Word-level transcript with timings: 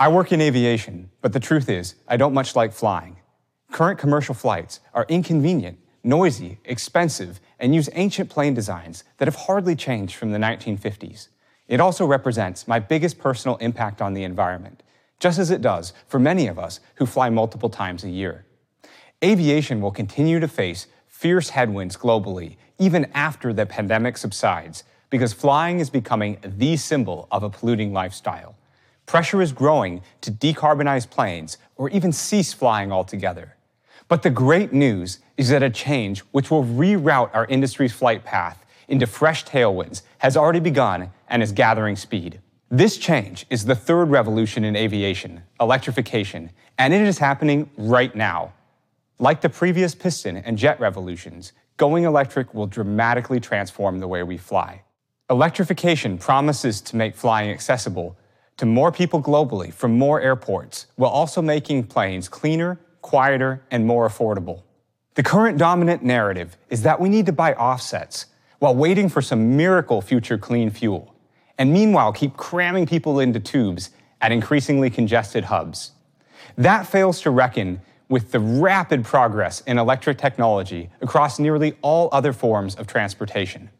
I 0.00 0.06
work 0.06 0.30
in 0.30 0.40
aviation, 0.40 1.10
but 1.22 1.32
the 1.32 1.40
truth 1.40 1.68
is, 1.68 1.96
I 2.06 2.16
don't 2.16 2.32
much 2.32 2.54
like 2.54 2.72
flying. 2.72 3.16
Current 3.72 3.98
commercial 3.98 4.32
flights 4.32 4.78
are 4.94 5.04
inconvenient, 5.08 5.80
noisy, 6.04 6.60
expensive, 6.64 7.40
and 7.58 7.74
use 7.74 7.90
ancient 7.94 8.30
plane 8.30 8.54
designs 8.54 9.02
that 9.16 9.26
have 9.26 9.34
hardly 9.34 9.74
changed 9.74 10.14
from 10.14 10.30
the 10.30 10.38
1950s. 10.38 11.30
It 11.66 11.80
also 11.80 12.06
represents 12.06 12.68
my 12.68 12.78
biggest 12.78 13.18
personal 13.18 13.56
impact 13.56 14.00
on 14.00 14.14
the 14.14 14.22
environment, 14.22 14.84
just 15.18 15.40
as 15.40 15.50
it 15.50 15.62
does 15.62 15.92
for 16.06 16.20
many 16.20 16.46
of 16.46 16.60
us 16.60 16.78
who 16.94 17.04
fly 17.04 17.28
multiple 17.28 17.68
times 17.68 18.04
a 18.04 18.08
year. 18.08 18.46
Aviation 19.24 19.80
will 19.80 19.90
continue 19.90 20.38
to 20.38 20.46
face 20.46 20.86
fierce 21.08 21.50
headwinds 21.50 21.96
globally, 21.96 22.56
even 22.78 23.10
after 23.14 23.52
the 23.52 23.66
pandemic 23.66 24.16
subsides, 24.16 24.84
because 25.10 25.32
flying 25.32 25.80
is 25.80 25.90
becoming 25.90 26.38
the 26.44 26.76
symbol 26.76 27.26
of 27.32 27.42
a 27.42 27.50
polluting 27.50 27.92
lifestyle. 27.92 28.54
Pressure 29.08 29.40
is 29.40 29.52
growing 29.52 30.02
to 30.20 30.30
decarbonize 30.30 31.08
planes 31.08 31.56
or 31.76 31.88
even 31.88 32.12
cease 32.12 32.52
flying 32.52 32.92
altogether. 32.92 33.56
But 34.06 34.22
the 34.22 34.28
great 34.28 34.70
news 34.70 35.20
is 35.38 35.48
that 35.48 35.62
a 35.62 35.70
change 35.70 36.20
which 36.30 36.50
will 36.50 36.62
reroute 36.62 37.30
our 37.32 37.46
industry's 37.46 37.94
flight 37.94 38.22
path 38.22 38.66
into 38.86 39.06
fresh 39.06 39.46
tailwinds 39.46 40.02
has 40.18 40.36
already 40.36 40.60
begun 40.60 41.10
and 41.28 41.42
is 41.42 41.52
gathering 41.52 41.96
speed. 41.96 42.40
This 42.68 42.98
change 42.98 43.46
is 43.48 43.64
the 43.64 43.74
third 43.74 44.10
revolution 44.10 44.62
in 44.62 44.76
aviation, 44.76 45.42
electrification, 45.58 46.50
and 46.76 46.92
it 46.92 47.00
is 47.00 47.16
happening 47.16 47.70
right 47.78 48.14
now. 48.14 48.52
Like 49.18 49.40
the 49.40 49.48
previous 49.48 49.94
piston 49.94 50.36
and 50.36 50.58
jet 50.58 50.78
revolutions, 50.80 51.54
going 51.78 52.04
electric 52.04 52.52
will 52.52 52.66
dramatically 52.66 53.40
transform 53.40 54.00
the 54.00 54.08
way 54.08 54.22
we 54.22 54.36
fly. 54.36 54.82
Electrification 55.30 56.18
promises 56.18 56.82
to 56.82 56.96
make 56.96 57.16
flying 57.16 57.50
accessible 57.50 58.18
to 58.58 58.66
more 58.66 58.92
people 58.92 59.22
globally 59.22 59.72
from 59.72 59.96
more 59.96 60.20
airports, 60.20 60.86
while 60.96 61.10
also 61.10 61.40
making 61.40 61.84
planes 61.84 62.28
cleaner, 62.28 62.78
quieter, 63.00 63.62
and 63.70 63.86
more 63.86 64.06
affordable. 64.06 64.62
The 65.14 65.22
current 65.22 65.58
dominant 65.58 66.02
narrative 66.04 66.56
is 66.68 66.82
that 66.82 67.00
we 67.00 67.08
need 67.08 67.26
to 67.26 67.32
buy 67.32 67.54
offsets 67.54 68.26
while 68.58 68.74
waiting 68.74 69.08
for 69.08 69.22
some 69.22 69.56
miracle 69.56 70.00
future 70.00 70.36
clean 70.36 70.70
fuel, 70.70 71.14
and 71.56 71.72
meanwhile 71.72 72.12
keep 72.12 72.36
cramming 72.36 72.86
people 72.86 73.20
into 73.20 73.40
tubes 73.40 73.90
at 74.20 74.32
increasingly 74.32 74.90
congested 74.90 75.44
hubs. 75.44 75.92
That 76.56 76.86
fails 76.86 77.20
to 77.22 77.30
reckon 77.30 77.80
with 78.08 78.32
the 78.32 78.40
rapid 78.40 79.04
progress 79.04 79.60
in 79.62 79.78
electric 79.78 80.18
technology 80.18 80.90
across 81.00 81.38
nearly 81.38 81.74
all 81.82 82.08
other 82.10 82.32
forms 82.32 82.74
of 82.74 82.88
transportation. 82.88 83.70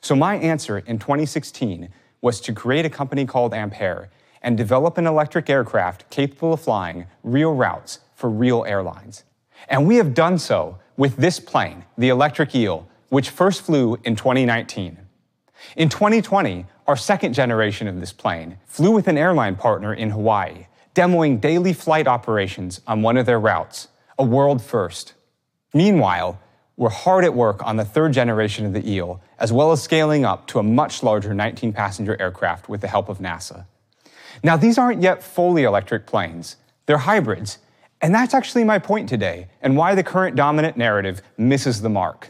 So, 0.00 0.16
my 0.16 0.36
answer 0.36 0.78
in 0.78 0.98
2016 0.98 1.88
was 2.20 2.40
to 2.40 2.52
create 2.52 2.84
a 2.84 2.90
company 2.90 3.26
called 3.26 3.54
Ampaire 3.54 4.10
and 4.44 4.56
develop 4.56 4.96
an 4.98 5.08
electric 5.08 5.50
aircraft 5.50 6.08
capable 6.10 6.52
of 6.52 6.60
flying 6.60 7.06
real 7.24 7.54
routes 7.54 7.98
for 8.14 8.30
real 8.30 8.64
airlines. 8.64 9.24
And 9.68 9.88
we 9.88 9.96
have 9.96 10.14
done 10.14 10.38
so 10.38 10.78
with 10.96 11.16
this 11.16 11.40
plane, 11.40 11.84
the 11.98 12.10
Electric 12.10 12.54
Eel, 12.54 12.86
which 13.08 13.30
first 13.30 13.62
flew 13.62 13.98
in 14.04 14.14
2019. 14.14 14.98
In 15.76 15.88
2020, 15.88 16.66
our 16.86 16.96
second 16.96 17.32
generation 17.32 17.88
of 17.88 17.98
this 17.98 18.12
plane 18.12 18.58
flew 18.66 18.92
with 18.92 19.08
an 19.08 19.18
airline 19.18 19.56
partner 19.56 19.92
in 19.92 20.10
Hawaii 20.10 20.66
demoing 20.94 21.40
daily 21.40 21.72
flight 21.72 22.06
operations 22.06 22.80
on 22.86 23.02
one 23.02 23.16
of 23.16 23.26
their 23.26 23.40
routes, 23.40 23.88
a 24.18 24.24
world 24.24 24.62
first. 24.62 25.14
Meanwhile, 25.72 26.40
we're 26.76 26.88
hard 26.88 27.24
at 27.24 27.34
work 27.34 27.64
on 27.66 27.76
the 27.76 27.84
third 27.84 28.12
generation 28.12 28.64
of 28.64 28.72
the 28.72 28.88
Eel, 28.88 29.20
as 29.38 29.52
well 29.52 29.72
as 29.72 29.82
scaling 29.82 30.24
up 30.24 30.46
to 30.48 30.58
a 30.58 30.62
much 30.62 31.02
larger 31.02 31.34
19 31.34 31.72
passenger 31.72 32.20
aircraft 32.20 32.68
with 32.68 32.80
the 32.80 32.88
help 32.88 33.08
of 33.08 33.18
NASA. 33.18 33.66
Now, 34.42 34.56
these 34.56 34.78
aren't 34.78 35.02
yet 35.02 35.22
fully 35.22 35.64
electric 35.64 36.06
planes, 36.06 36.56
they're 36.86 36.98
hybrids. 36.98 37.58
And 38.00 38.14
that's 38.14 38.34
actually 38.34 38.64
my 38.64 38.78
point 38.78 39.08
today, 39.08 39.48
and 39.62 39.78
why 39.78 39.94
the 39.94 40.02
current 40.02 40.36
dominant 40.36 40.76
narrative 40.76 41.22
misses 41.38 41.80
the 41.80 41.88
mark. 41.88 42.28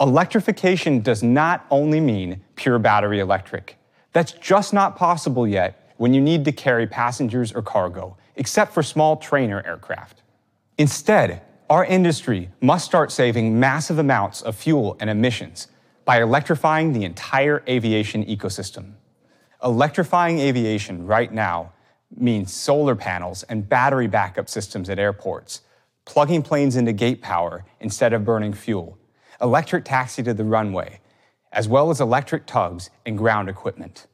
Electrification 0.00 1.00
does 1.00 1.22
not 1.22 1.66
only 1.70 2.00
mean 2.00 2.40
pure 2.56 2.78
battery 2.78 3.20
electric. 3.20 3.76
That's 4.12 4.32
just 4.32 4.72
not 4.72 4.96
possible 4.96 5.46
yet 5.46 5.92
when 5.98 6.14
you 6.14 6.20
need 6.20 6.46
to 6.46 6.52
carry 6.52 6.86
passengers 6.86 7.52
or 7.52 7.60
cargo, 7.60 8.16
except 8.36 8.72
for 8.72 8.82
small 8.82 9.16
trainer 9.16 9.62
aircraft. 9.66 10.22
Instead, 10.78 11.42
our 11.68 11.84
industry 11.84 12.50
must 12.60 12.84
start 12.84 13.12
saving 13.12 13.60
massive 13.60 13.98
amounts 13.98 14.40
of 14.40 14.56
fuel 14.56 14.96
and 14.98 15.10
emissions 15.10 15.68
by 16.04 16.22
electrifying 16.22 16.92
the 16.92 17.04
entire 17.04 17.62
aviation 17.68 18.24
ecosystem. 18.24 18.92
Electrifying 19.64 20.38
aviation 20.38 21.06
right 21.06 21.32
now 21.32 21.72
means 22.16 22.52
solar 22.52 22.94
panels 22.94 23.42
and 23.44 23.68
battery 23.68 24.06
backup 24.06 24.48
systems 24.48 24.90
at 24.90 24.98
airports, 24.98 25.62
plugging 26.04 26.42
planes 26.42 26.76
into 26.76 26.92
gate 26.92 27.22
power 27.22 27.64
instead 27.80 28.12
of 28.12 28.24
burning 28.24 28.52
fuel, 28.52 28.98
electric 29.40 29.84
taxi 29.84 30.22
to 30.22 30.34
the 30.34 30.44
runway, 30.44 31.00
as 31.52 31.68
well 31.68 31.90
as 31.90 32.00
electric 32.00 32.46
tugs 32.46 32.90
and 33.06 33.16
ground 33.16 33.48
equipment. 33.48 34.06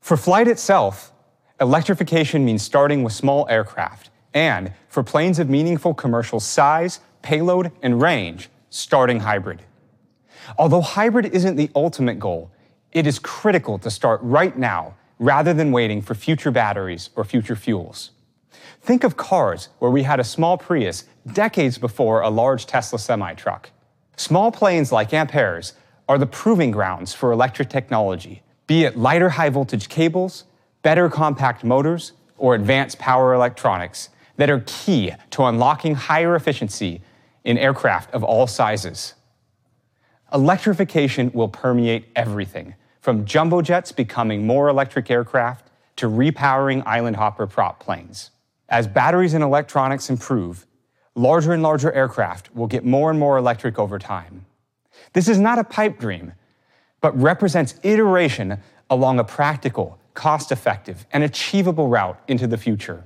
For 0.00 0.16
flight 0.16 0.48
itself, 0.48 1.12
Electrification 1.60 2.42
means 2.42 2.62
starting 2.62 3.02
with 3.02 3.12
small 3.12 3.46
aircraft, 3.50 4.08
and 4.32 4.72
for 4.88 5.02
planes 5.02 5.38
of 5.38 5.50
meaningful 5.50 5.92
commercial 5.92 6.40
size, 6.40 7.00
payload, 7.20 7.70
and 7.82 8.00
range, 8.00 8.48
starting 8.70 9.20
hybrid. 9.20 9.60
Although 10.58 10.80
hybrid 10.80 11.26
isn't 11.26 11.56
the 11.56 11.70
ultimate 11.74 12.18
goal, 12.18 12.50
it 12.92 13.06
is 13.06 13.18
critical 13.18 13.78
to 13.78 13.90
start 13.90 14.20
right 14.22 14.56
now 14.56 14.94
rather 15.18 15.52
than 15.52 15.70
waiting 15.70 16.02
for 16.02 16.14
future 16.14 16.50
batteries 16.50 17.10
or 17.14 17.24
future 17.24 17.56
fuels. 17.56 18.10
Think 18.82 19.04
of 19.04 19.16
cars 19.16 19.68
where 19.78 19.90
we 19.90 20.02
had 20.02 20.18
a 20.18 20.24
small 20.24 20.56
Prius 20.56 21.04
decades 21.32 21.78
before 21.78 22.22
a 22.22 22.30
large 22.30 22.66
Tesla 22.66 22.98
semi 22.98 23.34
truck. 23.34 23.70
Small 24.16 24.50
planes 24.50 24.90
like 24.90 25.12
Ampaire's 25.12 25.74
are 26.08 26.18
the 26.18 26.26
proving 26.26 26.70
grounds 26.70 27.14
for 27.14 27.30
electric 27.30 27.68
technology, 27.68 28.42
be 28.66 28.84
it 28.84 28.96
lighter 28.96 29.28
high 29.28 29.50
voltage 29.50 29.88
cables, 29.88 30.44
better 30.82 31.08
compact 31.08 31.62
motors, 31.62 32.12
or 32.36 32.54
advanced 32.54 32.98
power 32.98 33.34
electronics 33.34 34.08
that 34.36 34.50
are 34.50 34.64
key 34.66 35.12
to 35.30 35.44
unlocking 35.44 35.94
higher 35.94 36.34
efficiency 36.34 37.02
in 37.44 37.58
aircraft 37.58 38.12
of 38.14 38.24
all 38.24 38.46
sizes. 38.46 39.14
Electrification 40.32 41.30
will 41.34 41.48
permeate 41.48 42.06
everything, 42.16 42.74
from 43.00 43.24
jumbo 43.24 43.62
jets 43.62 43.92
becoming 43.92 44.46
more 44.46 44.68
electric 44.68 45.10
aircraft 45.10 45.70
to 45.96 46.08
repowering 46.08 46.82
island 46.86 47.16
hopper 47.16 47.46
prop 47.46 47.80
planes. 47.80 48.30
As 48.68 48.86
batteries 48.86 49.34
and 49.34 49.42
electronics 49.42 50.10
improve, 50.10 50.66
larger 51.14 51.52
and 51.52 51.62
larger 51.62 51.92
aircraft 51.92 52.54
will 52.54 52.66
get 52.66 52.84
more 52.84 53.10
and 53.10 53.18
more 53.18 53.36
electric 53.36 53.78
over 53.78 53.98
time. 53.98 54.46
This 55.12 55.28
is 55.28 55.38
not 55.38 55.58
a 55.58 55.64
pipe 55.64 55.98
dream, 55.98 56.32
but 57.00 57.18
represents 57.18 57.74
iteration 57.82 58.58
along 58.88 59.18
a 59.18 59.24
practical, 59.24 59.98
cost 60.14 60.52
effective, 60.52 61.06
and 61.12 61.24
achievable 61.24 61.88
route 61.88 62.20
into 62.28 62.46
the 62.46 62.58
future. 62.58 63.04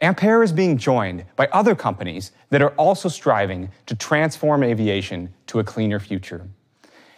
Ampaire 0.00 0.42
is 0.44 0.52
being 0.52 0.76
joined 0.76 1.24
by 1.34 1.48
other 1.48 1.74
companies 1.74 2.30
that 2.50 2.62
are 2.62 2.70
also 2.70 3.08
striving 3.08 3.70
to 3.86 3.96
transform 3.96 4.62
aviation 4.62 5.34
to 5.46 5.58
a 5.58 5.64
cleaner 5.64 5.98
future. 5.98 6.48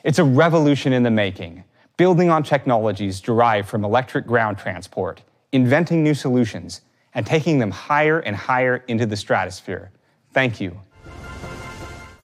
It's 0.02 0.18
a 0.18 0.24
revolution 0.24 0.94
in 0.94 1.02
the 1.02 1.10
making, 1.10 1.64
building 2.00 2.30
on 2.30 2.42
technologies 2.42 3.20
derived 3.20 3.68
from 3.68 3.84
electric 3.84 4.26
ground 4.26 4.56
transport, 4.56 5.22
inventing 5.52 6.02
new 6.02 6.14
solutions, 6.14 6.80
and 7.12 7.26
taking 7.26 7.58
them 7.58 7.70
higher 7.70 8.20
and 8.20 8.34
higher 8.34 8.82
into 8.88 9.04
the 9.04 9.14
stratosphere. 9.14 9.90
Thank 10.32 10.62
you. 10.62 10.80